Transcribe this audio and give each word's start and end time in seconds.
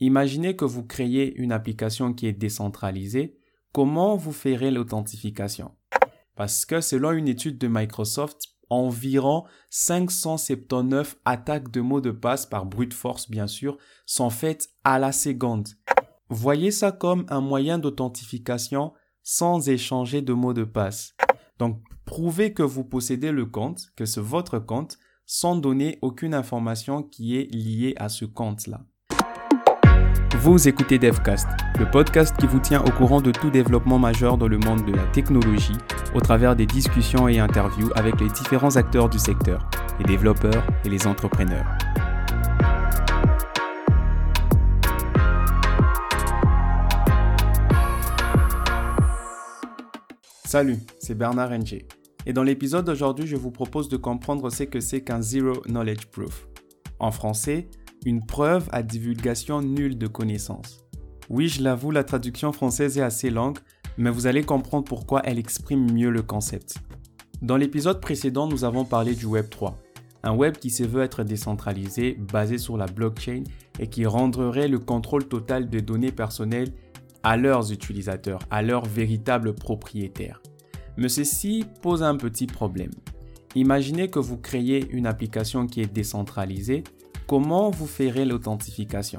Imaginez 0.00 0.54
que 0.54 0.64
vous 0.64 0.84
créez 0.84 1.34
une 1.36 1.52
application 1.52 2.12
qui 2.14 2.26
est 2.26 2.32
décentralisée. 2.32 3.36
Comment 3.72 4.16
vous 4.16 4.32
ferez 4.32 4.70
l'authentification? 4.70 5.72
Parce 6.36 6.64
que 6.64 6.80
selon 6.80 7.10
une 7.10 7.26
étude 7.26 7.58
de 7.58 7.66
Microsoft, 7.68 8.40
environ 8.70 9.44
579 9.70 11.16
attaques 11.24 11.70
de 11.70 11.80
mots 11.80 12.00
de 12.00 12.12
passe 12.12 12.46
par 12.46 12.64
brute 12.64 12.94
force, 12.94 13.28
bien 13.28 13.46
sûr, 13.46 13.76
sont 14.06 14.30
faites 14.30 14.68
à 14.84 14.98
la 14.98 15.10
seconde. 15.10 15.68
Voyez 16.28 16.70
ça 16.70 16.92
comme 16.92 17.26
un 17.28 17.40
moyen 17.40 17.78
d'authentification 17.78 18.92
sans 19.22 19.68
échanger 19.68 20.22
de 20.22 20.32
mots 20.32 20.54
de 20.54 20.64
passe. 20.64 21.14
Donc, 21.58 21.82
prouvez 22.04 22.52
que 22.52 22.62
vous 22.62 22.84
possédez 22.84 23.32
le 23.32 23.46
compte, 23.46 23.88
que 23.96 24.04
c'est 24.04 24.20
votre 24.20 24.58
compte, 24.58 24.98
sans 25.26 25.56
donner 25.56 25.98
aucune 26.02 26.34
information 26.34 27.02
qui 27.02 27.36
est 27.36 27.52
liée 27.52 27.94
à 27.96 28.08
ce 28.08 28.24
compte-là. 28.24 28.86
Vous 30.40 30.68
écoutez 30.68 31.00
DevCast, 31.00 31.48
le 31.80 31.90
podcast 31.90 32.36
qui 32.38 32.46
vous 32.46 32.60
tient 32.60 32.80
au 32.84 32.90
courant 32.92 33.20
de 33.20 33.32
tout 33.32 33.50
développement 33.50 33.98
majeur 33.98 34.38
dans 34.38 34.46
le 34.46 34.56
monde 34.56 34.84
de 34.84 34.94
la 34.94 35.02
technologie 35.06 35.76
au 36.14 36.20
travers 36.20 36.54
des 36.54 36.64
discussions 36.64 37.26
et 37.26 37.40
interviews 37.40 37.90
avec 37.96 38.20
les 38.20 38.28
différents 38.28 38.76
acteurs 38.76 39.08
du 39.08 39.18
secteur, 39.18 39.68
les 39.98 40.04
développeurs 40.04 40.64
et 40.84 40.90
les 40.90 41.08
entrepreneurs. 41.08 41.66
Salut, 50.44 50.78
c'est 51.00 51.18
Bernard 51.18 51.50
NG. 51.50 51.84
Et 52.26 52.32
dans 52.32 52.44
l'épisode 52.44 52.84
d'aujourd'hui, 52.84 53.26
je 53.26 53.34
vous 53.34 53.50
propose 53.50 53.88
de 53.88 53.96
comprendre 53.96 54.50
ce 54.50 54.62
que 54.62 54.78
c'est 54.78 55.00
qu'un 55.00 55.20
Zero 55.20 55.62
Knowledge 55.66 56.06
Proof. 56.12 56.46
En 57.00 57.10
français, 57.10 57.68
une 58.04 58.24
preuve 58.24 58.68
à 58.72 58.82
divulgation 58.82 59.60
nulle 59.60 59.98
de 59.98 60.06
connaissances. 60.06 60.84
Oui, 61.28 61.48
je 61.48 61.62
l'avoue, 61.62 61.90
la 61.90 62.04
traduction 62.04 62.52
française 62.52 62.98
est 62.98 63.02
assez 63.02 63.30
longue, 63.30 63.58
mais 63.96 64.10
vous 64.10 64.26
allez 64.26 64.42
comprendre 64.42 64.84
pourquoi 64.84 65.20
elle 65.24 65.38
exprime 65.38 65.92
mieux 65.92 66.10
le 66.10 66.22
concept. 66.22 66.76
Dans 67.42 67.56
l'épisode 67.56 68.00
précédent, 68.00 68.48
nous 68.48 68.64
avons 68.64 68.84
parlé 68.84 69.14
du 69.14 69.26
Web 69.26 69.48
3, 69.50 69.78
un 70.22 70.34
web 70.34 70.56
qui 70.56 70.70
se 70.70 70.82
veut 70.82 71.02
être 71.02 71.22
décentralisé, 71.22 72.16
basé 72.32 72.58
sur 72.58 72.76
la 72.76 72.86
blockchain 72.86 73.44
et 73.78 73.86
qui 73.88 74.06
rendrait 74.06 74.68
le 74.68 74.78
contrôle 74.78 75.28
total 75.28 75.68
des 75.68 75.82
données 75.82 76.12
personnelles 76.12 76.72
à 77.22 77.36
leurs 77.36 77.72
utilisateurs, 77.72 78.40
à 78.50 78.62
leurs 78.62 78.84
véritables 78.84 79.54
propriétaires. 79.54 80.42
Mais 80.96 81.08
ceci 81.08 81.64
pose 81.82 82.02
un 82.02 82.16
petit 82.16 82.46
problème. 82.46 82.90
Imaginez 83.54 84.08
que 84.08 84.18
vous 84.18 84.36
créez 84.36 84.88
une 84.90 85.06
application 85.06 85.66
qui 85.66 85.80
est 85.80 85.92
décentralisée 85.92 86.84
Comment 87.28 87.68
vous 87.68 87.86
ferez 87.86 88.24
l'authentification 88.24 89.18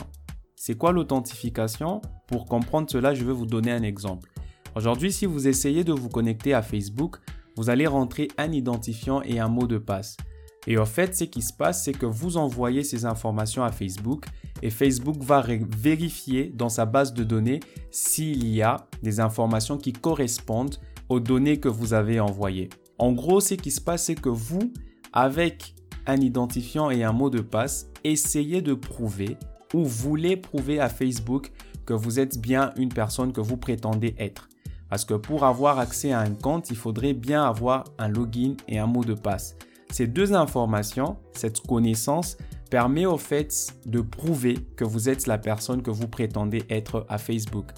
C'est 0.55 0.75
quoi 0.75 0.91
l'authentification? 0.91 2.01
Pour 2.25 2.45
comprendre 2.45 2.89
cela, 2.89 3.13
je 3.13 3.23
vais 3.23 3.31
vous 3.31 3.45
donner 3.45 3.71
un 3.71 3.83
exemple. 3.83 4.31
Aujourd'hui, 4.75 5.11
si 5.11 5.27
vous 5.27 5.47
essayez 5.47 5.83
de 5.83 5.93
vous 5.93 6.09
connecter 6.09 6.55
à 6.55 6.63
Facebook, 6.63 7.17
vous 7.55 7.69
allez 7.69 7.85
rentrer 7.85 8.27
un 8.39 8.51
identifiant 8.51 9.21
et 9.21 9.39
un 9.39 9.47
mot 9.47 9.67
de 9.67 9.77
passe. 9.77 10.17
Et 10.65 10.79
en 10.79 10.87
fait, 10.87 11.15
ce 11.15 11.25
qui 11.25 11.43
se 11.43 11.53
passe, 11.53 11.83
c'est 11.83 11.93
que 11.93 12.07
vous 12.07 12.37
envoyez 12.37 12.83
ces 12.83 13.05
informations 13.05 13.63
à 13.63 13.71
Facebook 13.71 14.25
et 14.63 14.71
Facebook 14.71 15.17
va 15.21 15.45
vérifier 15.77 16.45
dans 16.49 16.69
sa 16.69 16.87
base 16.87 17.13
de 17.13 17.23
données 17.23 17.59
s'il 17.91 18.47
y 18.47 18.63
a 18.63 18.87
des 19.03 19.19
informations 19.19 19.77
qui 19.77 19.93
correspondent 19.93 20.77
aux 21.09 21.19
données 21.19 21.59
que 21.59 21.69
vous 21.69 21.93
avez 21.93 22.19
envoyées. 22.19 22.69
En 22.97 23.11
gros, 23.11 23.39
ce 23.39 23.53
qui 23.53 23.69
se 23.69 23.79
passe, 23.79 24.05
c'est 24.05 24.19
que 24.19 24.29
vous, 24.29 24.73
avec 25.13 25.75
un 26.09 26.21
identifiant 26.21 26.89
et 26.89 27.03
un 27.03 27.11
mot 27.11 27.29
de 27.29 27.41
passe, 27.41 27.89
essayez 28.03 28.61
de 28.61 28.73
prouver 28.73 29.37
ou 29.73 29.85
voulez 29.85 30.37
prouver 30.37 30.79
à 30.79 30.89
Facebook 30.89 31.51
que 31.85 31.93
vous 31.93 32.19
êtes 32.19 32.39
bien 32.39 32.71
une 32.75 32.89
personne 32.89 33.33
que 33.33 33.41
vous 33.41 33.57
prétendez 33.57 34.15
être. 34.17 34.49
Parce 34.89 35.05
que 35.05 35.13
pour 35.13 35.45
avoir 35.45 35.79
accès 35.79 36.11
à 36.11 36.19
un 36.19 36.31
compte, 36.31 36.71
il 36.71 36.75
faudrait 36.75 37.13
bien 37.13 37.43
avoir 37.43 37.85
un 37.97 38.07
login 38.07 38.55
et 38.67 38.79
un 38.79 38.87
mot 38.87 39.03
de 39.03 39.13
passe. 39.13 39.55
Ces 39.91 40.07
deux 40.07 40.33
informations, 40.33 41.17
cette 41.33 41.61
connaissance, 41.61 42.37
permet 42.69 43.05
au 43.05 43.17
fait 43.17 43.73
de 43.85 44.01
prouver 44.01 44.55
que 44.75 44.83
vous 44.83 45.09
êtes 45.09 45.27
la 45.27 45.37
personne 45.37 45.81
que 45.81 45.91
vous 45.91 46.07
prétendez 46.07 46.63
être 46.69 47.05
à 47.09 47.17
Facebook. 47.17 47.71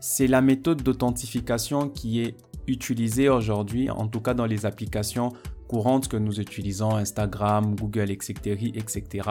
C'est 0.00 0.26
la 0.26 0.40
méthode 0.40 0.82
d'authentification 0.82 1.88
qui 1.88 2.20
est 2.20 2.36
utilisée 2.66 3.28
aujourd'hui, 3.28 3.90
en 3.90 4.08
tout 4.08 4.20
cas 4.20 4.34
dans 4.34 4.46
les 4.46 4.66
applications 4.66 5.32
courantes 5.68 6.08
que 6.08 6.16
nous 6.16 6.40
utilisons, 6.40 6.96
Instagram, 6.96 7.74
Google, 7.76 8.10
etc., 8.10 8.72
etc. 8.74 9.30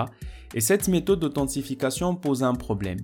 Et 0.54 0.62
cette 0.62 0.88
méthode 0.88 1.20
d'authentification 1.20 2.16
pose 2.16 2.44
un 2.44 2.54
problème. 2.54 3.00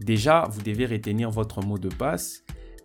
Déjà, 0.00 0.46
vous 0.50 0.62
devez 0.62 0.86
retenir 0.86 1.30
votre 1.30 1.64
mot 1.64 1.78
de 1.78 1.88
passe 1.88 2.42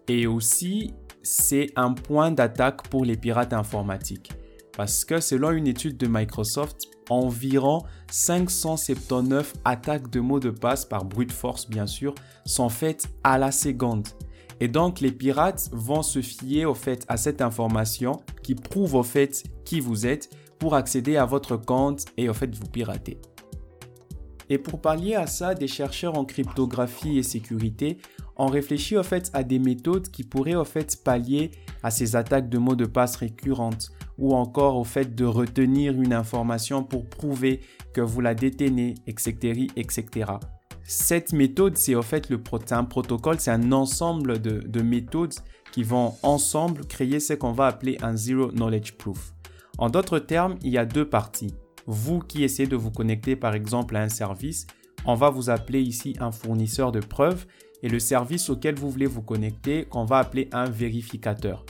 et 0.08 0.28
aussi 0.28 0.94
c'est 1.24 1.68
un 1.76 1.94
point 1.94 2.32
d'attaque 2.32 2.88
pour 2.90 3.06
les 3.06 3.18
pirates 3.18 3.54
informatiques. 3.54 4.32
Parce 4.76 5.06
que 5.06 5.22
selon 5.22 5.52
une 5.52 5.68
étude 5.68 5.98
de 5.98 6.08
Microsoft, 6.08 6.82
environ 7.10 7.84
579 8.12 9.54
attaques 9.64 10.10
de 10.10 10.20
mots 10.20 10.40
de 10.40 10.50
passe 10.50 10.86
par 10.86 11.06
brute 11.06 11.32
force 11.32 11.70
bien 11.70 11.88
sûr 11.88 12.14
sont 12.46 12.70
faites 12.70 13.08
à 13.24 13.38
la 13.38 13.52
seconde. 13.52 14.08
Et 14.60 14.68
donc, 14.68 15.02
les 15.02 15.12
pirates 15.12 15.70
vont 15.74 16.02
se 16.02 16.22
fier 16.22 16.66
au 16.66 16.74
fait 16.74 17.06
à 17.08 17.18
cette 17.18 17.42
information 17.42 18.22
qui 18.42 18.56
prouve 18.56 18.96
au 18.96 19.04
fait 19.04 19.44
qui 19.66 19.80
vous 19.80 20.06
êtes 20.06 20.30
pour 20.60 20.76
accéder 20.76 21.18
à 21.18 21.26
votre 21.26 21.58
compte 21.58 22.06
et 22.18 22.30
au 22.30 22.34
fait 22.34 22.54
vous 22.56 22.68
pirater. 22.68 23.20
Et 24.50 24.58
pour 24.58 24.80
pallier 24.80 25.16
à 25.16 25.28
ça, 25.28 25.56
des 25.56 25.68
chercheurs 25.68 26.18
en 26.18 26.24
cryptographie 26.24 27.18
et 27.18 27.24
sécurité 27.24 27.98
ont 28.38 28.48
réfléchi 28.48 28.96
au 28.96 29.04
fait 29.04 29.32
à 29.34 29.44
des 29.44 29.60
méthodes 29.60 30.10
qui 30.10 30.24
pourraient 30.24 30.56
au 30.56 30.66
fait 30.66 31.04
pallier 31.04 31.52
à 31.84 31.92
ces 31.92 32.16
attaques 32.16 32.50
de 32.50 32.58
mots 32.58 32.76
de 32.76 32.86
passe 32.86 33.16
récurrentes 33.16 33.92
ou 34.18 34.34
encore 34.36 34.78
au 34.78 34.84
fait 34.84 35.16
de 35.16 35.26
retenir 35.26 35.94
une 35.94 36.14
information 36.14 36.84
pour 36.84 37.06
prouver 37.08 37.62
que 37.94 38.02
vous 38.02 38.22
la 38.22 38.36
détenez, 38.36 38.96
etc., 39.08 39.68
etc. 39.76 40.34
Cette 40.88 41.34
méthode, 41.34 41.78
c'est 41.78 41.96
en 41.96 42.04
fait 42.04 42.30
le, 42.30 42.40
un 42.70 42.84
protocole, 42.84 43.40
c'est 43.40 43.50
un 43.50 43.72
ensemble 43.72 44.40
de, 44.40 44.82
méthodes 44.84 45.34
qui 45.72 45.82
vont 45.82 46.14
ensemble 46.22 46.86
créer 46.86 47.20
ce 47.20 47.34
qu'on 47.34 47.54
va 47.54 47.66
appeler 47.66 47.98
un 48.04 48.16
Zero 48.16 48.52
Knowledge 48.52 48.92
Proof. 48.92 49.34
En 49.80 49.90
d'autres 49.90 50.20
termes, 50.20 50.58
il 50.62 50.72
y 50.72 50.78
a 50.78 50.86
deux 50.86 51.10
parties. 51.10 51.56
Vous 51.88 52.20
qui 52.20 52.44
essayez 52.44 52.70
de 52.70 52.76
vous 52.76 52.92
connecter 52.92 53.36
par 53.36 53.56
exemple 53.56 53.96
à 53.96 54.04
un 54.04 54.10
service, 54.10 54.68
on 55.08 55.16
va 55.16 55.32
vous 55.32 55.50
appeler 55.50 55.82
ici 55.82 56.16
un 56.20 56.32
fournisseur 56.32 56.92
de 56.92 57.00
preuves 57.00 57.48
et 57.82 57.90
le 57.90 58.00
service 58.00 58.52
auquel 58.52 58.76
vous 58.76 58.92
voulez 58.92 59.08
vous 59.08 59.24
connecter, 59.24 59.86
qu'on 59.86 60.06
va 60.06 60.20
appeler 60.20 60.50
un 60.52 60.70
vérificateur. 60.70 61.66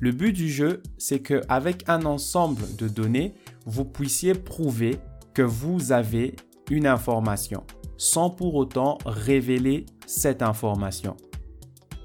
Le 0.00 0.12
but 0.12 0.32
du 0.32 0.48
jeu, 0.48 0.82
c'est 0.96 1.20
qu'avec 1.20 1.86
un 1.88 2.06
ensemble 2.06 2.62
de 2.76 2.88
données, 2.88 3.34
vous 3.66 3.84
puissiez 3.84 4.32
prouver 4.32 4.96
que 5.34 5.42
vous 5.42 5.92
avez 5.92 6.34
une 6.70 6.86
information 6.86 7.62
sans 7.98 8.30
pour 8.30 8.54
autant 8.54 8.98
révéler 9.04 9.86
cette 10.06 10.42
information. 10.42 11.16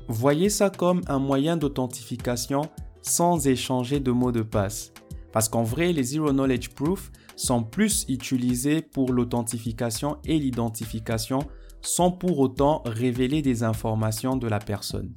Voyez 0.08 0.50
ça 0.50 0.70
comme 0.70 1.02
un 1.08 1.20
moyen 1.20 1.58
d'authentification 1.58 2.64
sans 3.02 3.48
échanger 3.48 4.00
de 4.00 4.12
mots 4.12 4.32
de 4.32 4.42
passe. 4.42 4.92
Parce 5.32 5.48
qu'en 5.48 5.64
vrai, 5.64 5.94
les 5.94 6.04
Zero 6.04 6.32
Knowledge 6.32 6.70
Proof 6.70 7.12
sont 7.36 7.64
plus 7.64 8.06
utilisés 8.10 8.82
pour 8.82 9.14
l'authentification 9.14 10.18
et 10.26 10.38
l'identification 10.38 11.40
sans 11.82 12.12
pour 12.12 12.40
autant 12.40 12.84
révéler 12.86 13.42
des 13.42 13.64
informations 13.64 14.36
de 14.36 14.48
la 14.48 14.60
personne. 14.60 15.14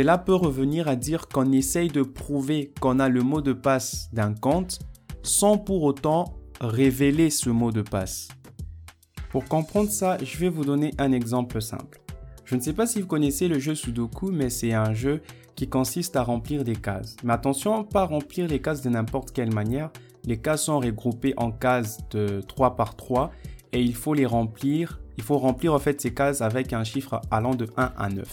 Cela 0.00 0.16
peut 0.16 0.34
revenir 0.34 0.88
à 0.88 0.96
dire 0.96 1.28
qu'on 1.28 1.52
essaye 1.52 1.88
de 1.88 2.02
prouver 2.02 2.72
qu'on 2.80 2.98
a 3.00 3.08
le 3.08 3.22
mot 3.22 3.40
de 3.40 3.52
passe 3.52 4.08
d'un 4.12 4.32
compte 4.32 4.78
sans 5.22 5.58
pour 5.58 5.82
autant 5.82 6.24
révéler 6.60 7.30
ce 7.30 7.50
mot 7.50 7.72
de 7.72 7.82
passe. 7.82 8.28
Pour 9.30 9.44
comprendre 9.44 9.90
ça, 9.90 10.16
je 10.22 10.38
vais 10.38 10.48
vous 10.48 10.64
donner 10.64 10.94
un 10.98 11.12
exemple 11.12 11.60
simple. 11.60 12.00
Je 12.44 12.56
ne 12.56 12.60
sais 12.60 12.72
pas 12.72 12.86
si 12.86 13.02
vous 13.02 13.06
connaissez 13.06 13.46
le 13.46 13.58
jeu 13.58 13.74
Sudoku, 13.74 14.30
mais 14.30 14.48
c'est 14.48 14.72
un 14.72 14.94
jeu 14.94 15.20
qui 15.54 15.68
consiste 15.68 16.16
à 16.16 16.22
remplir 16.22 16.64
des 16.64 16.76
cases. 16.76 17.16
Mais 17.22 17.34
attention, 17.34 17.84
pas 17.84 18.06
remplir 18.06 18.48
les 18.48 18.60
cases 18.60 18.80
de 18.80 18.88
n'importe 18.88 19.32
quelle 19.32 19.52
manière. 19.52 19.90
Les 20.24 20.38
cases 20.38 20.64
sont 20.64 20.78
regroupées 20.78 21.34
en 21.36 21.50
cases 21.50 21.98
de 22.10 22.40
3 22.40 22.76
par 22.76 22.96
3 22.96 23.32
et 23.72 23.82
il 23.82 23.94
faut 23.94 24.14
les 24.14 24.24
remplir. 24.24 25.00
Il 25.18 25.24
faut 25.24 25.36
remplir 25.36 25.74
en 25.74 25.78
fait 25.78 26.00
ces 26.00 26.14
cases 26.14 26.40
avec 26.40 26.72
un 26.72 26.84
chiffre 26.84 27.20
allant 27.30 27.54
de 27.54 27.68
1 27.76 27.92
à 27.98 28.08
9. 28.08 28.24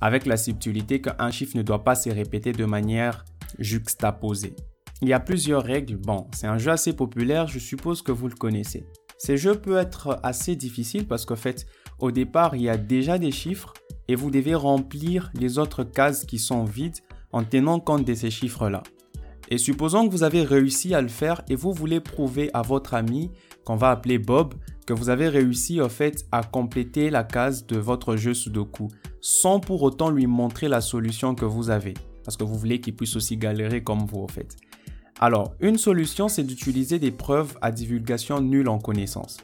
Avec 0.00 0.24
la 0.26 0.36
subtilité 0.36 1.00
qu'un 1.00 1.30
chiffre 1.32 1.56
ne 1.56 1.62
doit 1.62 1.82
pas 1.82 1.96
se 1.96 2.10
répéter 2.10 2.52
de 2.52 2.64
manière 2.64 3.24
juxtaposée. 3.58 4.54
Il 5.00 5.08
y 5.08 5.12
a 5.12 5.20
plusieurs 5.20 5.64
règles. 5.64 5.96
Bon, 5.96 6.28
c'est 6.32 6.46
un 6.46 6.58
jeu 6.58 6.70
assez 6.70 6.92
populaire, 6.92 7.48
je 7.48 7.58
suppose 7.58 8.02
que 8.02 8.12
vous 8.12 8.28
le 8.28 8.36
connaissez. 8.36 8.86
Ces 9.24 9.36
jeux 9.36 9.54
peuvent 9.54 9.76
être 9.76 10.18
assez 10.24 10.56
difficiles 10.56 11.06
parce 11.06 11.24
qu'en 11.24 11.36
fait, 11.36 11.68
au 12.00 12.10
départ, 12.10 12.56
il 12.56 12.62
y 12.62 12.68
a 12.68 12.76
déjà 12.76 13.18
des 13.18 13.30
chiffres 13.30 13.72
et 14.08 14.16
vous 14.16 14.32
devez 14.32 14.56
remplir 14.56 15.30
les 15.34 15.60
autres 15.60 15.84
cases 15.84 16.24
qui 16.24 16.40
sont 16.40 16.64
vides 16.64 16.98
en 17.30 17.44
tenant 17.44 17.78
compte 17.78 18.04
de 18.04 18.14
ces 18.14 18.32
chiffres-là. 18.32 18.82
Et 19.48 19.58
supposons 19.58 20.08
que 20.08 20.12
vous 20.12 20.24
avez 20.24 20.42
réussi 20.42 20.92
à 20.92 21.00
le 21.00 21.06
faire 21.06 21.42
et 21.48 21.54
vous 21.54 21.72
voulez 21.72 22.00
prouver 22.00 22.50
à 22.52 22.62
votre 22.62 22.94
ami, 22.94 23.30
qu'on 23.64 23.76
va 23.76 23.92
appeler 23.92 24.18
Bob, 24.18 24.54
que 24.88 24.92
vous 24.92 25.08
avez 25.08 25.28
réussi 25.28 25.78
fait 25.88 26.26
à 26.32 26.42
compléter 26.42 27.08
la 27.08 27.22
case 27.22 27.64
de 27.64 27.78
votre 27.78 28.16
jeu 28.16 28.34
Sudoku 28.34 28.88
sans 29.20 29.60
pour 29.60 29.84
autant 29.84 30.10
lui 30.10 30.26
montrer 30.26 30.66
la 30.66 30.80
solution 30.80 31.36
que 31.36 31.44
vous 31.44 31.70
avez 31.70 31.94
parce 32.24 32.36
que 32.36 32.44
vous 32.44 32.56
voulez 32.56 32.80
qu'il 32.80 32.96
puisse 32.96 33.16
aussi 33.16 33.36
galérer 33.36 33.82
comme 33.82 34.04
vous 34.04 34.22
en 34.22 34.28
fait. 34.28 34.56
Alors, 35.20 35.54
une 35.60 35.78
solution 35.78 36.28
c'est 36.28 36.42
d'utiliser 36.42 36.98
des 36.98 37.10
preuves 37.10 37.56
à 37.60 37.70
divulgation 37.70 38.40
nulle 38.40 38.68
en 38.68 38.78
connaissance. 38.78 39.38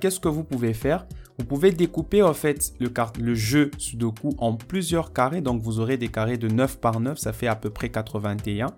Qu'est-ce 0.00 0.20
que 0.20 0.28
vous 0.28 0.44
pouvez 0.44 0.74
faire? 0.74 1.06
Vous 1.38 1.44
pouvez 1.44 1.72
découper 1.72 2.22
en 2.22 2.34
fait 2.34 2.74
le, 2.78 3.34
jeu 3.34 3.70
Sudoku 3.76 4.34
en 4.38 4.54
plusieurs 4.54 5.12
carrés 5.12 5.40
donc 5.40 5.62
vous 5.62 5.80
aurez 5.80 5.96
des 5.96 6.08
carrés 6.08 6.38
de 6.38 6.48
9 6.48 6.78
par 6.78 7.00
9, 7.00 7.18
ça 7.18 7.32
fait 7.32 7.48
à 7.48 7.56
peu 7.56 7.70
près 7.70 7.88
81 7.88 8.68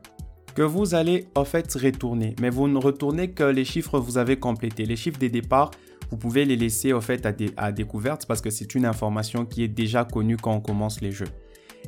que 0.54 0.62
vous 0.62 0.94
allez 0.94 1.28
en 1.34 1.44
fait 1.44 1.70
retourner. 1.74 2.34
Mais 2.40 2.48
vous 2.48 2.66
ne 2.66 2.78
retournez 2.78 3.32
que 3.32 3.44
les 3.44 3.66
chiffres 3.66 3.98
que 3.98 4.04
vous 4.04 4.16
avez 4.16 4.38
complétés. 4.38 4.86
Les 4.86 4.96
chiffres 4.96 5.18
des 5.18 5.28
départs, 5.28 5.70
vous 6.10 6.16
pouvez 6.16 6.46
les 6.46 6.56
laisser 6.56 6.94
en 6.94 7.02
fait 7.02 7.26
à, 7.26 7.34
à 7.58 7.72
découverte 7.72 8.24
parce 8.26 8.40
que 8.40 8.48
c'est 8.48 8.74
une 8.74 8.86
information 8.86 9.44
qui 9.44 9.62
est 9.62 9.68
déjà 9.68 10.06
connue 10.06 10.38
quand 10.38 10.54
on 10.54 10.60
commence 10.60 11.02
les 11.02 11.12
jeux. 11.12 11.28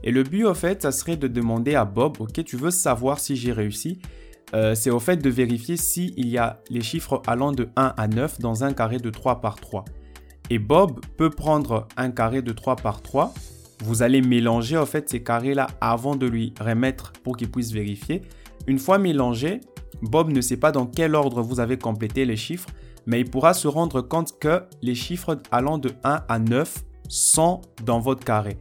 Et 0.05 0.11
le 0.11 0.23
but 0.23 0.47
en 0.47 0.55
fait, 0.55 0.83
ça 0.83 0.93
serait 0.93 1.17
de 1.17 1.29
demander 1.29 1.75
à 1.77 1.87
Bob, 1.87 2.21
ok, 2.21 2.45
tu 2.45 2.57
veux 2.57 2.71
savoir 2.71 3.21
si 3.21 3.37
j'ai 3.37 3.53
réussi? 3.53 4.01
Euh, 4.55 4.75
c'est 4.75 4.91
au 4.91 4.99
fait 4.99 5.17
de 5.17 5.29
vérifier 5.29 5.77
s'il 5.77 6.29
y 6.29 6.39
a 6.39 6.61
les 6.71 6.81
chiffres 6.81 7.23
allant 7.27 7.53
de 7.53 7.69
1 7.77 7.95
à 7.97 8.09
9 8.09 8.41
dans 8.41 8.65
un 8.65 8.73
carré 8.73 8.99
de 8.99 9.11
3 9.11 9.41
par 9.41 9.57
3. 9.57 9.85
Et 10.51 10.59
Bob 10.59 11.01
peut 11.17 11.31
prendre 11.31 11.87
un 11.97 12.11
carré 12.11 12.41
de 12.41 12.53
3 12.53 12.77
par 12.77 13.03
3. 13.03 13.35
Vous 13.85 14.03
allez 14.03 14.23
mélanger 14.23 14.83
fait 14.87 15.09
ces 15.09 15.23
carrés-là 15.23 15.69
avant 15.81 16.17
de 16.17 16.27
lui 16.27 16.55
remettre 16.61 17.13
pour 17.23 17.37
qu'il 17.37 17.51
puisse 17.51 17.73
vérifier. 17.73 18.23
Une 18.67 18.79
fois 18.79 18.99
mélangé, 18.99 19.61
Bob 20.03 20.31
ne 20.31 20.41
sait 20.41 20.57
pas 20.57 20.73
dans 20.73 20.87
quel 20.87 21.15
ordre 21.15 21.43
vous 21.43 21.61
avez 21.61 21.77
complété 21.77 22.25
les 22.25 22.37
chiffres, 22.37 22.69
mais 23.07 23.21
il 23.21 23.31
pourra 23.31 23.55
se 23.55 23.69
rendre 23.69 24.01
compte 24.01 24.39
que 24.39 24.63
les 24.83 24.95
chiffres 24.95 25.41
allant 25.51 25.79
de 25.79 25.93
1 26.05 26.23
à 26.29 26.39
9 26.39 26.85
sont 27.09 27.61
dans 27.85 28.01
votre 28.01 28.25
carré. 28.25 28.59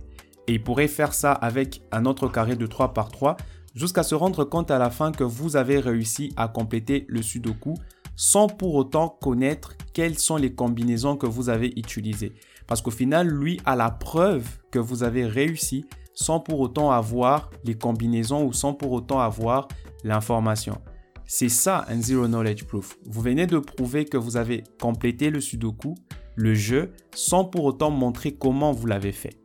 Et 0.47 0.53
il 0.53 0.63
pourrait 0.63 0.87
faire 0.87 1.13
ça 1.13 1.31
avec 1.31 1.81
un 1.91 2.05
autre 2.05 2.27
carré 2.27 2.55
de 2.55 2.65
3 2.65 2.93
par 2.93 3.09
3 3.09 3.37
jusqu'à 3.77 4.01
se 4.01 4.15
rendre 4.15 4.43
compte 4.43 4.71
à 4.71 4.79
la 4.79 4.89
fin 4.89 5.11
que 5.11 5.23
vous 5.23 5.55
avez 5.55 5.79
réussi 5.79 6.33
à 6.35 6.47
compléter 6.47 7.05
le 7.07 7.21
sudoku 7.21 7.75
sans 8.15 8.47
pour 8.47 8.73
autant 8.73 9.07
connaître 9.07 9.73
quelles 9.93 10.17
sont 10.17 10.35
les 10.35 10.51
combinaisons 10.51 11.15
que 11.15 11.27
vous 11.27 11.49
avez 11.49 11.67
utilisées. 11.77 12.33
Parce 12.65 12.81
qu'au 12.81 12.89
final, 12.91 13.27
lui 13.27 13.61
a 13.65 13.75
la 13.75 13.91
preuve 13.91 14.49
que 14.71 14.79
vous 14.79 15.03
avez 15.03 15.27
réussi 15.27 15.85
sans 16.15 16.39
pour 16.39 16.59
autant 16.59 16.89
avoir 16.89 17.51
les 17.63 17.75
combinaisons 17.75 18.43
ou 18.43 18.51
sans 18.51 18.73
pour 18.73 18.91
autant 18.93 19.19
avoir 19.19 19.67
l'information. 20.03 20.81
C'est 21.27 21.49
ça 21.49 21.85
un 21.87 22.01
Zero 22.01 22.27
Knowledge 22.27 22.63
Proof. 22.63 22.97
Vous 23.05 23.21
venez 23.21 23.45
de 23.45 23.59
prouver 23.59 24.05
que 24.05 24.17
vous 24.17 24.37
avez 24.37 24.63
complété 24.81 25.29
le 25.29 25.39
Sudoku, 25.39 25.93
le 26.35 26.55
jeu, 26.55 26.93
sans 27.13 27.45
pour 27.45 27.65
autant 27.65 27.91
montrer 27.91 28.33
comment 28.33 28.71
vous 28.71 28.87
l'avez 28.87 29.11
fait. 29.11 29.37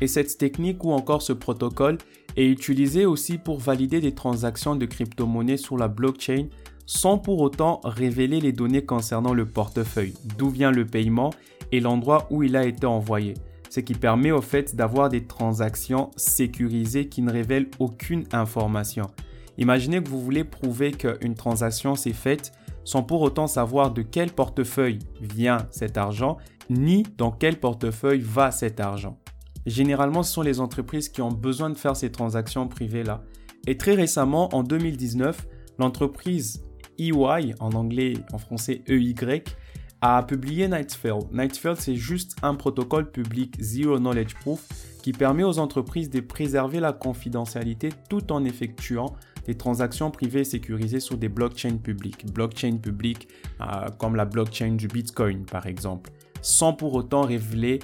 Et 0.00 0.06
cette 0.06 0.38
technique 0.38 0.82
ou 0.84 0.92
encore 0.92 1.20
ce 1.20 1.34
protocole 1.34 1.98
est 2.36 2.46
utilisé 2.46 3.06
aussi 3.06 3.38
pour 3.38 3.58
valider 3.58 4.00
des 4.00 4.14
transactions 4.14 4.76
de 4.76 4.86
crypto-monnaies 4.86 5.56
sur 5.56 5.76
la 5.76 5.88
blockchain 5.88 6.46
sans 6.86 7.18
pour 7.18 7.40
autant 7.40 7.80
révéler 7.82 8.40
les 8.40 8.52
données 8.52 8.84
concernant 8.84 9.34
le 9.34 9.44
portefeuille, 9.44 10.14
d'où 10.38 10.48
vient 10.48 10.70
le 10.70 10.86
paiement 10.86 11.30
et 11.72 11.80
l'endroit 11.80 12.28
où 12.30 12.42
il 12.42 12.56
a 12.56 12.64
été 12.64 12.86
envoyé. 12.86 13.34
Ce 13.70 13.80
qui 13.80 13.94
permet 13.94 14.30
au 14.30 14.40
fait 14.40 14.76
d'avoir 14.76 15.08
des 15.08 15.24
transactions 15.24 16.10
sécurisées 16.16 17.08
qui 17.08 17.22
ne 17.22 17.32
révèlent 17.32 17.68
aucune 17.80 18.24
information. 18.32 19.10
Imaginez 19.58 20.02
que 20.02 20.08
vous 20.08 20.20
voulez 20.20 20.44
prouver 20.44 20.92
qu'une 20.92 21.34
transaction 21.34 21.96
s'est 21.96 22.12
faite 22.12 22.52
sans 22.84 23.02
pour 23.02 23.22
autant 23.22 23.48
savoir 23.48 23.90
de 23.90 24.02
quel 24.02 24.30
portefeuille 24.30 25.00
vient 25.20 25.66
cet 25.70 25.98
argent, 25.98 26.36
ni 26.70 27.02
dans 27.18 27.32
quel 27.32 27.58
portefeuille 27.58 28.20
va 28.20 28.52
cet 28.52 28.78
argent. 28.78 29.18
Généralement, 29.66 30.22
ce 30.22 30.32
sont 30.32 30.42
les 30.42 30.60
entreprises 30.60 31.08
qui 31.08 31.22
ont 31.22 31.32
besoin 31.32 31.70
de 31.70 31.76
faire 31.76 31.96
ces 31.96 32.12
transactions 32.12 32.68
privées-là. 32.68 33.24
Et 33.66 33.76
très 33.76 33.94
récemment, 33.94 34.54
en 34.54 34.62
2019, 34.62 35.46
l'entreprise 35.78 36.62
EY, 36.98 37.54
en 37.60 37.72
anglais, 37.72 38.14
en 38.32 38.38
français 38.38 38.82
EY, 38.86 39.42
a 40.00 40.22
publié 40.22 40.68
Nightfield. 40.68 41.32
Nightfield, 41.32 41.78
c'est 41.78 41.96
juste 41.96 42.36
un 42.42 42.54
protocole 42.54 43.10
public 43.10 43.56
Zero 43.60 43.98
Knowledge 43.98 44.34
Proof 44.34 44.64
qui 45.02 45.12
permet 45.12 45.42
aux 45.42 45.58
entreprises 45.58 46.10
de 46.10 46.20
préserver 46.20 46.80
la 46.80 46.92
confidentialité 46.92 47.90
tout 48.08 48.32
en 48.32 48.44
effectuant 48.44 49.14
des 49.46 49.56
transactions 49.56 50.10
privées 50.10 50.44
sécurisées 50.44 51.00
sur 51.00 51.16
des 51.16 51.28
blockchains 51.28 51.76
publiques. 51.76 52.26
Blockchains 52.32 52.76
publiques 52.76 53.28
euh, 53.60 53.88
comme 53.98 54.16
la 54.16 54.24
blockchain 54.24 54.72
du 54.72 54.88
Bitcoin 54.88 55.44
par 55.44 55.66
exemple, 55.66 56.10
sans 56.42 56.72
pour 56.72 56.94
autant 56.94 57.22
révéler 57.22 57.78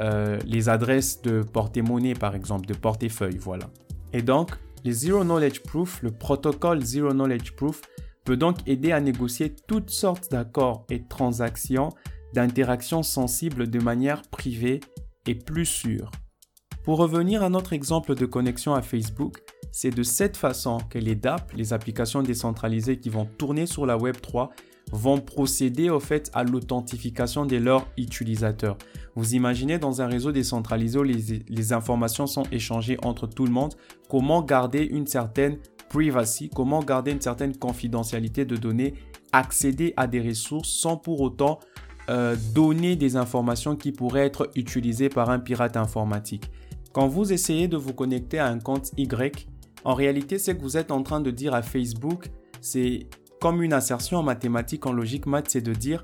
euh, 0.00 0.38
les 0.44 0.68
adresses 0.68 1.22
de 1.22 1.42
porte-monnaie 1.42 2.14
par 2.14 2.34
exemple, 2.34 2.66
de 2.66 2.74
portefeuille, 2.74 3.38
voilà. 3.38 3.68
Et 4.12 4.22
donc, 4.22 4.52
les 4.84 4.92
Zero 4.92 5.24
Knowledge 5.24 5.60
Proof, 5.60 6.02
le 6.02 6.10
protocole 6.10 6.82
Zero 6.82 7.12
Knowledge 7.12 7.52
Proof 7.52 7.82
peut 8.24 8.36
donc 8.36 8.58
aider 8.66 8.92
à 8.92 9.00
négocier 9.00 9.54
toutes 9.66 9.90
sortes 9.90 10.30
d'accords 10.30 10.84
et 10.90 11.02
transactions 11.02 11.90
d'interactions 12.34 13.02
sensibles 13.02 13.68
de 13.68 13.80
manière 13.80 14.22
privée 14.22 14.80
et 15.26 15.34
plus 15.34 15.66
sûre. 15.66 16.10
Pour 16.84 16.98
revenir 16.98 17.42
à 17.42 17.50
notre 17.50 17.72
exemple 17.72 18.14
de 18.14 18.26
connexion 18.26 18.74
à 18.74 18.82
Facebook, 18.82 19.42
c'est 19.72 19.90
de 19.90 20.02
cette 20.02 20.36
façon 20.36 20.78
que 20.90 20.98
les 20.98 21.14
DApp, 21.14 21.52
les 21.54 21.72
applications 21.72 22.22
décentralisées 22.22 22.98
qui 22.98 23.10
vont 23.10 23.26
tourner 23.26 23.66
sur 23.66 23.84
la 23.84 23.96
Web 23.96 24.20
3, 24.20 24.50
vont 24.92 25.20
procéder 25.20 25.90
au 25.90 26.00
fait 26.00 26.30
à 26.34 26.44
l'authentification 26.44 27.46
de 27.46 27.56
leurs 27.56 27.86
utilisateurs. 27.96 28.76
Vous 29.14 29.34
imaginez 29.34 29.78
dans 29.78 30.00
un 30.00 30.06
réseau 30.06 30.32
décentralisé 30.32 30.98
où 30.98 31.02
les, 31.02 31.72
informations 31.72 32.26
sont 32.26 32.44
échangées 32.52 32.98
entre 33.02 33.26
tout 33.26 33.44
le 33.44 33.52
monde, 33.52 33.74
comment 34.08 34.42
garder 34.42 34.84
une 34.84 35.06
certaine 35.06 35.58
privacy, 35.88 36.50
comment 36.54 36.80
garder 36.80 37.12
une 37.12 37.20
certaine 37.20 37.56
confidentialité 37.56 38.44
de 38.44 38.56
données, 38.56 38.94
accéder 39.32 39.92
à 39.96 40.06
des 40.06 40.20
ressources 40.20 40.68
sans 40.68 40.96
pour 40.96 41.20
autant 41.20 41.58
euh, 42.08 42.36
donner 42.54 42.96
des 42.96 43.16
informations 43.16 43.76
qui 43.76 43.92
pourraient 43.92 44.26
être 44.26 44.50
utilisées 44.54 45.08
par 45.08 45.30
un 45.30 45.38
pirate 45.38 45.76
informatique. 45.76 46.50
Quand 46.92 47.06
vous 47.06 47.32
essayez 47.32 47.68
de 47.68 47.76
vous 47.76 47.92
connecter 47.92 48.38
à 48.38 48.46
un 48.46 48.58
compte 48.58 48.90
Y, 48.96 49.46
en 49.84 49.94
réalité, 49.94 50.38
c'est 50.38 50.56
que 50.56 50.62
vous 50.62 50.76
êtes 50.76 50.90
en 50.90 51.02
train 51.02 51.20
de 51.20 51.30
dire 51.30 51.54
à 51.54 51.62
Facebook, 51.62 52.30
c'est 52.60 53.06
comme 53.40 53.62
une 53.62 53.72
assertion 53.72 54.18
en 54.18 54.22
mathématiques, 54.22 54.86
en 54.86 54.92
logique 54.92 55.26
maths, 55.26 55.50
c'est 55.50 55.60
de 55.60 55.72
dire 55.72 56.02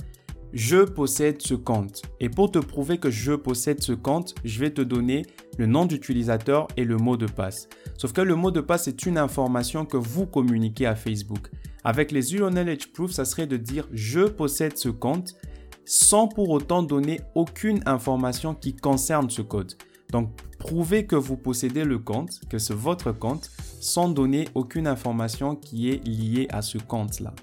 je 0.53 0.85
possède 0.85 1.43
ce 1.43 1.55
compte. 1.55 2.03
Et 2.21 2.29
pour 2.29 2.51
te 2.51 2.61
prouver 2.61 2.99
que 2.99 3.11
je 3.11 3.33
possède 3.33 3.83
ce 3.83 3.93
compte, 3.93 4.37
je 4.45 4.61
vais 4.61 4.71
te 4.71 4.83
donner 4.83 5.27
le 5.59 5.67
nom 5.67 5.85
d'utilisateur 5.85 6.69
et 6.77 6.85
le 6.85 6.97
mot 6.97 7.17
de 7.17 7.27
passe. 7.27 7.69
Sauf 7.99 8.13
que 8.13 8.21
le 8.21 8.37
mot 8.37 8.53
de 8.53 8.61
passe 8.61 8.87
est 8.87 9.05
une 9.05 9.19
information 9.19 9.85
que 9.85 9.97
vous 9.97 10.27
communiquez 10.27 10.87
à 10.87 10.95
Facebook. 10.95 11.51
Avec 11.83 12.13
les 12.13 12.23
Zero 12.23 12.51
Knowledge 12.51 12.93
Proof, 12.93 13.11
ça 13.11 13.25
serait 13.25 13.49
de 13.49 13.57
dire 13.57 13.89
je 13.93 14.21
possède 14.21 14.77
ce 14.77 14.89
compte 14.89 15.35
sans 15.85 16.29
pour 16.29 16.51
autant 16.51 16.83
donner 16.83 17.21
aucune 17.35 17.83
information 17.85 18.55
qui 18.55 18.75
concerne 18.75 19.29
ce 19.29 19.43
code. 19.43 19.75
Donc, 20.11 20.31
prouvez 20.65 21.05
que 21.05 21.15
vous 21.15 21.37
possédez 21.37 21.85
le 21.85 21.99
compte, 21.99 22.41
que 22.49 22.57
c'est 22.57 22.75
votre 22.75 23.13
compte, 23.13 23.51
sans 23.81 24.09
donner 24.09 24.49
aucune 24.55 24.87
information 24.87 25.57
qui 25.57 25.91
est 25.91 26.03
liée 26.07 26.47
à 26.49 26.63
ce 26.63 26.79
compte-là. 26.79 27.35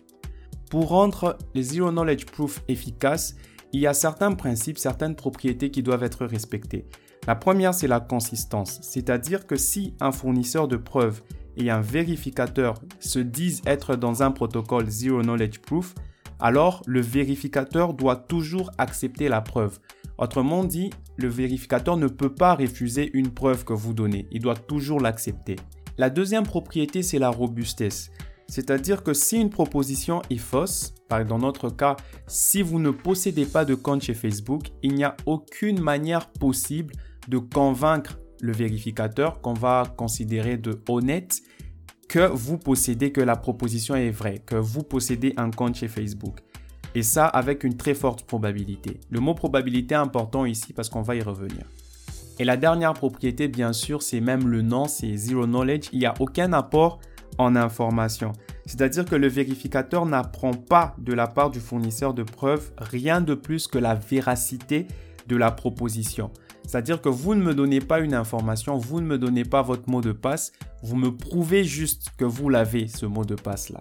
Pour 0.72 0.88
rendre 0.88 1.38
les 1.54 1.62
Zero 1.62 1.92
Knowledge 1.92 2.25
Proof 2.25 2.63
efficaces, 2.68 3.36
il 3.74 3.80
y 3.80 3.86
a 3.86 3.94
certains 3.94 4.32
principes, 4.32 4.80
certaines 4.80 5.16
propriétés 5.16 5.70
qui 5.70 5.84
doivent 5.84 6.01
être 6.01 6.25
respectées. 6.25 6.88
La 7.28 7.36
première, 7.36 7.75
c'est 7.75 7.88
la 7.88 8.00
consistance, 8.00 8.80
c'est-à-dire 8.82 9.46
que 9.46 9.56
si 9.56 9.94
un 10.00 10.12
fournisseur 10.12 10.68
de 10.68 10.78
preuves 10.78 11.22
et 11.58 11.70
un 11.70 11.82
vérificateur 11.82 12.82
se 13.00 13.20
disent 13.20 13.62
être 13.68 13.96
dans 13.96 14.24
un 14.24 14.32
protocole 14.32 14.90
Zero 14.90 15.22
Knowledge 15.22 15.60
Proof, 15.60 15.94
alors 16.40 16.82
le 16.88 17.01
vérificateur 17.01 17.94
doit 17.94 18.16
toujours 18.16 18.72
accepter 18.80 19.30
la 19.30 19.42
preuve. 19.42 19.80
Autrement 20.18 20.63
dit, 20.63 20.90
le 21.22 21.30
vérificateur 21.30 21.98
ne 21.98 22.08
peut 22.08 22.34
pas 22.34 22.56
refuser 22.56 23.12
une 23.13 23.32
preuve 23.32 23.63
que 23.63 23.74
vous 23.74 23.94
donnez, 23.94 24.28
il 24.32 24.42
doit 24.42 24.56
toujours 24.56 25.00
l'accepter. 25.00 25.56
La 25.98 26.10
deuxième 26.10 26.46
propriété, 26.46 27.04
c'est 27.04 27.20
la 27.20 27.30
robustesse. 27.30 28.12
C'est-à-dire 28.48 29.04
que 29.04 29.13
si 29.13 29.40
une 29.40 29.50
proposition 29.50 30.22
est 30.30 30.38
fausse, 30.38 30.94
par 31.08 31.24
dans 31.25 31.38
notre 31.38 31.70
cas, 31.70 31.96
si 32.28 32.62
vous 32.62 32.80
ne 32.80 32.92
possédez 32.92 33.46
pas 33.46 33.63
de 33.63 33.75
compte 33.75 34.01
chez 34.01 34.13
Facebook, 34.13 34.72
il 34.84 34.96
n'y 34.96 35.04
a 35.04 35.16
aucune 35.25 35.80
manière 35.80 36.30
possible 36.32 36.94
de 37.28 37.38
convaincre 37.38 38.20
le 38.42 38.51
vérificateur 38.51 39.40
qu'on 39.40 39.54
va 39.54 39.94
considérer 39.96 40.58
de 40.58 40.82
honnête 40.90 41.42
que 42.10 42.28
vous 42.28 42.58
possédez, 42.58 43.13
que 43.13 43.22
la 43.22 43.38
proposition 43.38 43.96
est 43.96 44.10
vraie, 44.10 44.40
que 44.40 44.56
vous 44.56 44.84
possédez 44.84 45.34
un 45.38 45.50
compte 45.50 45.75
chez 45.75 45.88
Facebook. 45.88 46.40
Et 46.96 47.04
ça 47.04 47.26
avec 47.26 47.64
une 47.64 47.78
très 47.78 47.94
forte 47.94 48.24
probabilité. 48.24 49.00
Le 49.10 49.20
mot 49.20 49.34
probabilité 49.34 49.96
est 49.96 49.98
important 49.98 50.46
ici 50.46 50.74
parce 50.74 50.90
qu'on 50.90 51.02
va 51.02 51.16
y 51.16 51.22
revenir. 51.22 51.66
Et 52.40 52.44
la 52.44 52.58
dernière 52.58 52.94
propriété, 52.94 53.48
bien 53.48 53.72
sûr, 53.72 54.02
c'est 54.02 54.20
même 54.20 54.48
le 54.48 54.62
nom, 54.62 54.88
c'est 54.88 55.16
Zero 55.16 55.46
Knowledge. 55.46 55.90
Il 55.94 56.00
n'y 56.00 56.06
a 56.06 56.14
aucun 56.20 56.54
apport 56.54 57.00
en 57.38 57.56
information. 57.56 58.34
C'est-à-dire 58.66 59.06
que 59.06 59.16
le 59.16 59.28
vérificateur 59.28 60.06
n'apprend 60.06 60.54
pas 60.54 60.96
de 60.98 61.14
la 61.14 61.28
part 61.28 61.50
du 61.50 61.60
fournisseur 61.60 62.14
de 62.14 62.24
preuves 62.24 62.72
rien 62.78 63.22
de 63.22 63.36
plus 63.36 63.68
que 63.68 63.78
la 63.78 63.96
véracité 63.96 64.88
de 65.28 65.36
la 65.36 65.52
proposition. 65.52 66.32
C'est-à-dire 66.66 67.02
que 67.02 67.10
vous 67.10 67.36
ne 67.36 67.44
me 67.44 67.54
donnez 67.54 67.80
pas 67.80 68.00
une 68.00 68.14
information, 68.14 68.78
vous 68.78 69.02
ne 69.02 69.06
me 69.06 69.18
donnez 69.18 69.44
pas 69.44 69.62
votre 69.62 69.90
mot 69.90 70.02
de 70.02 70.12
passe, 70.12 70.52
vous 70.84 70.96
me 70.96 71.16
prouvez 71.16 71.64
juste 71.64 72.10
que 72.18 72.26
vous 72.26 72.50
l'avez, 72.50 72.88
ce 72.88 73.06
mot 73.06 73.26
de 73.26 73.36
passe-là. 73.36 73.80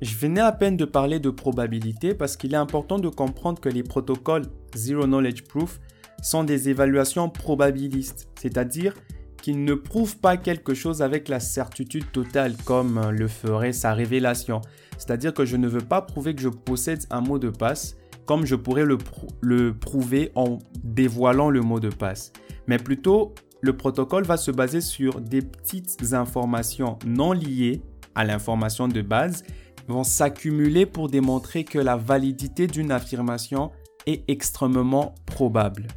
Je 0.00 0.14
venais 0.16 0.40
à 0.40 0.52
peine 0.52 0.76
de 0.76 0.84
parler 0.84 1.18
de 1.18 1.30
probabilité 1.30 2.14
parce 2.14 2.36
qu'il 2.36 2.54
est 2.54 2.58
important 2.58 2.98
de 2.98 3.08
comprendre 3.08 3.60
que 3.60 3.68
les 3.68 3.82
protocoles 3.82 4.44
Zero 4.76 5.06
Knowledge 5.06 5.42
Proof 5.42 5.80
sont 6.22 6.44
des 6.44 6.68
évaluations 6.68 7.28
probabilistes, 7.28 8.28
c'est-à-dire 8.38 8.94
qu'ils 9.42 9.64
ne 9.64 9.74
prouvent 9.74 10.18
pas 10.18 10.36
quelque 10.36 10.74
chose 10.74 11.02
avec 11.02 11.28
la 11.28 11.40
certitude 11.40 12.12
totale 12.12 12.54
comme 12.64 13.10
le 13.10 13.26
ferait 13.26 13.72
sa 13.72 13.92
révélation. 13.92 14.60
C'est-à-dire 14.98 15.34
que 15.34 15.44
je 15.44 15.56
ne 15.56 15.66
veux 15.66 15.80
pas 15.80 16.02
prouver 16.02 16.34
que 16.34 16.42
je 16.42 16.48
possède 16.48 17.04
un 17.10 17.20
mot 17.20 17.38
de 17.38 17.50
passe 17.50 17.96
comme 18.24 18.44
je 18.44 18.56
pourrais 18.56 18.84
le, 18.84 19.72
prouver 19.72 20.30
en 20.34 20.58
dévoilant 20.84 21.48
le 21.48 21.62
mot 21.62 21.80
de 21.80 21.88
passe. 21.88 22.32
Mais 22.66 22.76
plutôt, 22.76 23.34
le 23.62 23.74
protocole 23.74 24.24
va 24.24 24.36
se 24.36 24.50
baser 24.50 24.82
sur 24.82 25.22
des 25.22 25.40
petites 25.40 26.12
informations 26.12 26.98
non 27.06 27.32
liées 27.32 27.80
à 28.14 28.24
l'information 28.24 28.86
de 28.86 29.00
base 29.00 29.44
vont 29.88 30.04
s'accumuler 30.04 30.86
pour 30.86 31.08
démontrer 31.08 31.64
que 31.64 31.78
la 31.78 31.96
validité 31.96 32.66
d'une 32.66 32.92
affirmation 32.92 33.72
est 34.06 34.24
extrêmement 34.28 35.14
probable. 35.26 35.88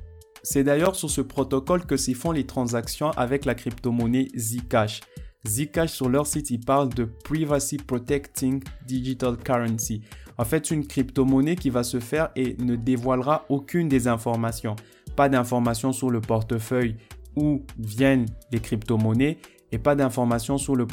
C'est 0.44 0.64
d'ailleurs 0.64 0.96
sur 0.96 1.10
ce 1.10 1.22
protocole 1.22 1.86
que 1.86 1.98
s'y 1.98 2.14
font 2.14 2.32
les 2.32 2.46
transactions 2.46 3.12
avec 3.12 3.46
la 3.46 3.54
crypto-monnaie 3.54 4.28
Zcash. 4.36 5.02
Zcash 5.48 5.92
sur 5.92 6.10
leur 6.10 6.26
site, 6.26 6.50
ils 6.50 6.60
parlent 6.60 6.90
de 6.90 7.06
Privacy 7.06 7.78
Protecting 7.78 8.64
Digital 8.88 9.38
Currency. 9.38 10.02
En 10.38 10.46
fait, 10.46 10.72
une 10.72 10.88
crypto-monnaie 10.88 11.56
qui 11.56 11.70
va 11.70 11.84
se 11.84 12.00
faire 12.00 12.30
et 12.36 12.56
ne 12.60 12.76
dévoilera 12.76 13.46
aucune 13.50 13.88
des 13.88 14.08
informations. 14.08 14.76
Pas 15.16 15.30
d'informations 15.30 15.92
sur 15.92 16.10
le 16.10 16.22
portefeuille 16.22 16.98
où 17.36 17.64
viennent 17.78 18.26
les 18.52 18.60
crypto-monnaies 18.60 19.38
et 19.72 19.78
pas 19.78 19.96
d'informations 19.96 20.58
sur 20.58 20.76
le, 20.76 20.88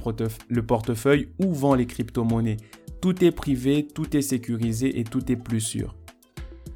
le 0.48 0.66
portefeuille 0.66 1.30
où 1.42 1.52
vont 1.52 1.74
les 1.74 1.86
crypto-monnaies. 1.86 2.58
Tout 3.00 3.24
est 3.24 3.30
privé, 3.30 3.86
tout 3.86 4.16
est 4.16 4.22
sécurisé 4.22 4.98
et 4.98 5.04
tout 5.04 5.30
est 5.30 5.36
plus 5.36 5.60
sûr. 5.60 5.94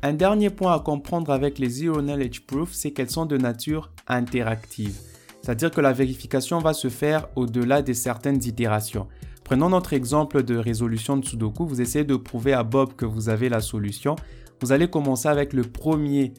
Un 0.02 0.12
dernier 0.12 0.50
point 0.50 0.73
à 0.73 0.81
comprendre 0.81 1.33
avec 1.33 1.59
les 1.59 1.69
Zero 1.69 2.00
Knowledge 2.00 2.43
Proof, 2.47 2.73
c'est 2.73 2.93
qu'elles 2.93 3.11
sont 3.11 3.26
de 3.26 3.37
nature 3.37 3.91
interactive. 4.07 4.97
C'est-à-dire 5.43 5.73
que 5.73 5.81
la 5.81 5.93
vérification 5.93 6.61
va 6.61 6.75
se 6.75 6.88
faire 6.88 7.29
au-delà 7.35 7.83
de 7.83 7.93
certaines 7.93 8.43
itérations. 8.45 9.09
Prenons 9.43 9.69
notre 9.69 9.93
exemple 9.93 10.45
de 10.45 10.57
résolution 10.57 11.17
de 11.17 11.25
Sudoku. 11.25 11.67
Vous 11.67 11.81
essayez 11.81 12.05
de 12.05 12.14
prouver 12.14 12.52
à 12.52 12.62
Bob 12.62 12.95
que 12.95 13.05
vous 13.05 13.29
avez 13.29 13.49
la 13.49 13.61
solution. 13.61 14.14
Vous 14.61 14.71
allez 14.71 14.88
commencer 14.88 15.29
avec 15.29 15.52
le 15.52 15.62
premier 15.62 16.35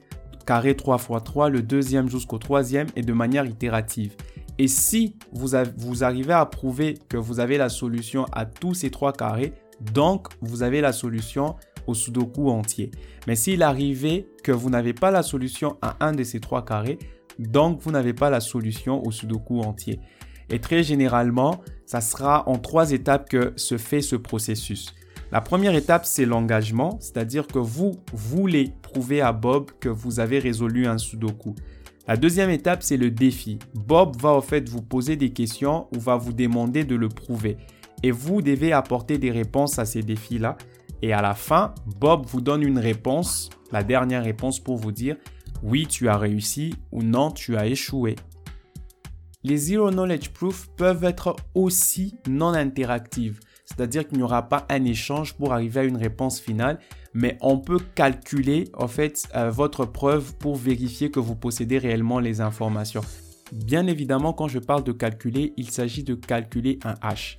carré 0.46 0.76
3 0.76 0.96
x 0.96 1.24
3, 1.26 1.50
le 1.50 1.62
deuxième 1.62 2.10
jusqu'au 2.10 2.38
troisième 2.38 2.88
et 2.96 3.02
de 3.02 3.12
manière 3.14 3.46
itérative. 3.46 4.16
Et 4.58 4.68
si 4.68 5.16
vous, 5.32 5.58
vous 5.78 6.04
arrivez 6.04 6.34
à 6.34 6.46
prouver 6.46 6.98
que 7.10 7.18
vous 7.18 7.40
avez 7.40 7.58
la 7.58 7.70
solution 7.70 8.26
à 8.32 8.46
tous 8.46 8.74
ces 8.74 8.92
trois 8.92 9.12
carrés, 9.12 9.54
donc, 9.92 10.28
vous 10.42 10.64
avez 10.64 10.82
la 10.82 10.94
solution 10.94 11.56
au 11.88 11.94
sudoku 11.94 12.50
entier. 12.50 12.92
Mais 13.28 13.36
s'il 13.36 13.64
arrivait 13.64 14.28
que 14.44 14.52
vous 14.52 14.70
n'avez 14.70 14.94
pas 14.94 15.12
la 15.12 15.24
solution 15.24 15.78
à 15.82 15.98
un 16.06 16.14
de 16.14 16.24
ces 16.24 16.40
trois 16.40 16.64
carrés, 16.64 17.00
donc 17.40 17.82
vous 17.82 17.92
n'avez 17.92 18.14
pas 18.14 18.30
la 18.30 18.40
solution 18.40 19.04
au 19.06 19.12
sudoku 19.12 19.60
entier. 19.62 20.00
Et 20.50 20.60
très 20.60 20.84
généralement, 20.84 21.62
ça 21.86 22.02
sera 22.02 22.48
en 22.48 22.58
trois 22.58 22.92
étapes 22.92 23.30
que 23.30 23.54
se 23.56 23.78
fait 23.78 24.02
ce 24.02 24.16
processus. 24.16 24.94
La 25.32 25.42
première 25.42 25.74
étape, 25.74 26.06
c'est 26.06 26.26
l'engagement, 26.26 26.98
c'est-à-dire 27.02 27.48
que 27.48 27.58
vous 27.58 27.94
voulez 28.14 28.72
prouver 28.84 29.22
à 29.22 29.32
Bob 29.32 29.72
que 29.80 29.90
vous 29.90 30.20
avez 30.20 30.38
résolu 30.38 30.86
un 30.86 31.00
sudoku. 31.00 31.56
La 32.08 32.18
deuxième 32.18 32.50
étape, 32.50 32.84
c'est 32.84 32.98
le 32.98 33.10
défi. 33.10 33.58
Bob 33.74 34.16
va 34.18 34.30
en 34.30 34.42
fait 34.42 34.70
vous 34.70 34.82
poser 34.82 35.16
des 35.16 35.32
questions 35.32 35.88
ou 35.96 36.00
va 36.00 36.18
vous 36.18 36.34
demander 36.34 36.84
de 36.84 36.96
le 36.96 37.10
prouver 37.10 37.58
et 38.04 38.12
vous 38.12 38.42
devez 38.42 38.74
apporter 38.74 39.18
des 39.18 39.32
réponses 39.32 39.80
à 39.80 39.86
ces 39.86 40.04
défis-là. 40.04 40.58
Et 41.02 41.14
à 41.14 41.22
la 41.22 41.34
fin, 41.34 41.74
Bob 42.00 42.26
vous 42.28 42.42
donne 42.42 42.62
une 42.62 42.80
réponse, 42.80 43.50
la 43.72 43.84
dernière 43.84 44.24
réponse 44.24 44.60
pour 44.60 44.78
vous 44.78 44.92
dire 44.92 45.18
oui, 45.64 45.88
tu 45.88 46.10
as 46.10 46.18
réussi 46.18 46.76
ou 46.92 47.02
non, 47.04 47.32
tu 47.32 47.56
as 47.56 47.66
échoué. 47.66 48.16
Les 49.46 49.58
Zero 49.58 49.92
Knowledge 49.92 50.30
Proof 50.30 50.70
peuvent 50.76 51.04
être 51.04 51.36
aussi 51.56 52.16
non 52.30 52.54
interactives, 52.54 53.40
c'est-à-dire 53.66 54.08
qu'il 54.08 54.18
n'y 54.18 54.24
aura 54.24 54.48
pas 54.50 54.66
un 54.70 54.84
échange 54.86 55.34
pour 55.34 55.54
arriver 55.54 55.82
à 55.82 55.84
une 55.84 55.98
réponse 55.98 56.40
finale, 56.40 56.80
mais 57.14 57.38
on 57.42 57.60
peut 57.60 57.80
calculer 57.96 58.66
en 58.74 58.88
fait 58.88 59.28
euh, 59.36 59.50
votre 59.50 59.86
preuve 59.86 60.36
pour 60.36 60.56
vérifier 60.56 61.12
que 61.12 61.20
vous 61.20 61.36
possédez 61.36 61.78
réellement 61.78 62.20
les 62.20 62.42
informations. 62.42 63.02
Bien 63.52 63.88
évidemment, 63.88 64.34
quand 64.34 64.48
je 64.48 64.60
parle 64.60 64.84
de 64.84 64.92
calculer, 64.92 65.54
il 65.58 65.70
s'agit 65.70 66.04
de 66.04 66.16
calculer 66.16 66.80
un 66.84 66.96
hash. 67.02 67.38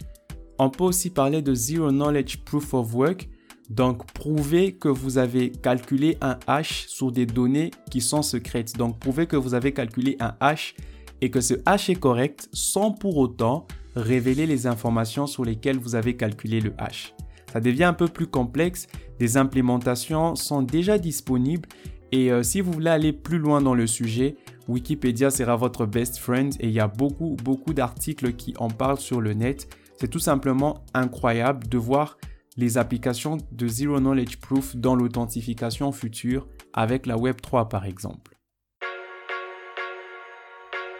On 0.59 0.71
peut 0.71 0.85
aussi 0.85 1.11
parler 1.11 1.43
de 1.43 1.55
Zero 1.55 1.91
Knowledge 1.91 2.39
Proof 2.45 2.75
of 2.75 2.95
Work, 2.95 3.29
donc 3.71 4.07
prouver 4.13 4.75
que 4.75 4.89
vous 4.89 5.19
avez 5.19 5.51
calculé 5.51 6.17
un 6.21 6.39
hash 6.47 6.87
sur 6.87 7.11
des 7.11 7.27
données 7.27 7.71
qui 7.91 8.01
sont 8.01 8.23
secrètes. 8.23 8.77
Donc 8.77 8.99
prouver 8.99 9.27
que 9.27 9.37
vous 9.37 9.55
avez 9.55 9.73
calculé 9.73 10.17
un 10.21 10.35
hash 10.41 10.77
et 11.21 11.31
que 11.31 11.41
ce 11.41 11.55
hash 11.67 11.91
est 11.91 11.97
correct 11.97 12.49
sans 12.53 12.93
pour 12.93 13.17
autant 13.17 13.67
révéler 13.97 14.47
les 14.47 14.67
informations 14.67 15.27
sur 15.27 15.45
lesquelles 15.45 15.79
vous 15.79 15.95
avez 15.95 16.17
calculé 16.17 16.61
le 16.61 16.73
hash. 16.79 17.15
Ça 17.53 17.61
devient 17.61 17.85
un 17.85 17.93
peu 17.93 18.09
plus 18.09 18.27
complexe, 18.27 18.89
des 19.19 19.37
implémentations 19.37 20.35
sont 20.35 20.63
déjà 20.63 20.99
disponibles 20.99 21.69
et 22.11 22.31
euh, 22.31 22.43
si 22.43 22.61
vous 22.61 22.73
voulez 22.73 22.91
aller 22.91 23.13
plus 23.13 23.39
loin 23.39 23.61
dans 23.61 23.75
le 23.75 23.87
sujet, 23.87 24.37
Wikipédia 24.69 25.31
sera 25.31 25.57
votre 25.57 25.87
best 25.87 26.19
friend 26.19 26.55
et 26.61 26.67
il 26.67 26.73
y 26.73 26.81
a 26.81 26.89
beaucoup 26.89 27.37
beaucoup 27.43 27.75
d'articles 27.75 28.35
qui 28.35 28.55
en 28.59 28.69
parlent 28.69 29.01
sur 29.01 29.21
le 29.21 29.35
net. 29.35 29.69
C'est 29.97 30.09
tout 30.09 30.19
simplement 30.19 30.85
incroyable 30.95 31.69
de 31.69 31.79
voir 31.79 32.19
les 32.57 32.79
applications 32.79 33.39
de 33.51 33.67
Zero 33.67 33.99
Knowledge 33.99 34.39
Proof 34.39 34.77
dans 34.77 34.95
l'authentification 34.95 35.93
future 35.93 36.47
avec 36.73 37.07
la 37.07 37.17
Web3 37.17 37.69
par 37.69 37.85
exemple. 37.85 38.37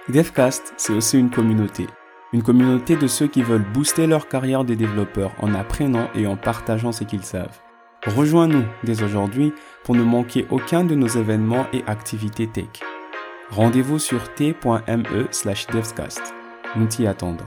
DevCast, 0.09 0.75
c'est 0.77 0.93
aussi 0.93 1.19
une 1.19 1.31
communauté. 1.31 1.87
Une 2.33 2.43
communauté 2.43 2.97
de 2.97 3.07
ceux 3.07 3.29
qui 3.29 3.43
veulent 3.43 3.65
booster 3.73 4.07
leur 4.07 4.29
carrière 4.29 4.65
de 4.65 4.75
développeurs 4.75 5.33
en 5.41 5.55
apprenant 5.55 6.09
et 6.15 6.27
en 6.27 6.37
partageant 6.37 6.93
ce 6.93 7.05
qu'ils 7.05 7.23
savent. 7.23 7.61
Rejoins-nous 8.07 8.65
dès 8.83 9.03
aujourd'hui 9.03 9.55
pour 9.83 9.95
ne 9.95 10.03
manquer 10.03 10.47
aucun 10.51 10.85
de 10.85 10.95
nos 10.95 11.07
événements 11.07 11.67
et 11.73 11.83
activités 11.87 12.49
tech. 12.49 12.83
Rendez-vous 13.51 13.99
sur 13.99 14.35
t.me 14.35 15.27
slash 15.31 15.67
devcast. 15.69 16.35
Nous 16.77 16.87
t'y 16.87 17.07
attendons. 17.07 17.47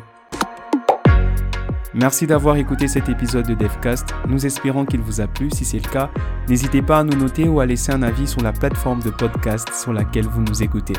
Merci 2.00 2.27
d'avoir 2.27 2.58
écouté 2.58 2.88
cet 2.88 3.10
épisode 3.10 3.48
de 3.48 3.56
DevCast. 3.56 4.13
Nous 4.27 4.46
espérons 4.46 4.86
qu'il 4.86 5.01
vous 5.01 5.20
a 5.20 5.25
plu. 5.25 5.50
Si 5.50 5.66
c'est 5.66 5.84
le 5.84 5.89
cas, 5.89 6.12
n'hésitez 6.48 6.84
pas 6.84 7.00
à 7.00 7.04
nous 7.04 7.18
noter 7.18 7.50
ou 7.50 7.60
à 7.60 7.66
laisser 7.66 7.92
un 7.92 8.04
avis 8.04 8.27
sur 8.27 8.42
la 8.42 8.54
plateforme 8.54 9.01
de 9.01 9.10
podcast 9.10 9.68
sur 9.74 9.94
laquelle 9.94 10.27
vous 10.27 10.44
nous 10.44 10.62
écoutez. 10.62 10.94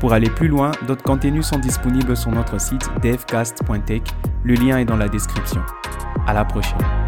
Pour 0.00 0.14
aller 0.14 0.30
plus 0.30 0.48
loin, 0.48 0.70
d'autres 0.86 1.02
contenus 1.02 1.44
sont 1.44 1.58
disponibles 1.58 2.16
sur 2.16 2.30
notre 2.30 2.58
site 2.58 2.88
devcast.tech. 3.02 4.02
Le 4.42 4.54
lien 4.54 4.78
est 4.78 4.86
dans 4.86 4.96
la 4.96 5.08
description. 5.08 5.60
À 6.26 6.32
la 6.32 6.46
prochaine. 6.46 7.07